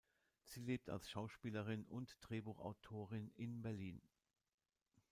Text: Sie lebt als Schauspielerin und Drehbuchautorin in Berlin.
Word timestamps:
Sie 0.45 0.61
lebt 0.61 0.89
als 0.89 1.11
Schauspielerin 1.11 1.85
und 1.85 2.17
Drehbuchautorin 2.21 3.29
in 3.35 3.61
Berlin. 3.61 4.01